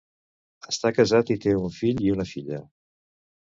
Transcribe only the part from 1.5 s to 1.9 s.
un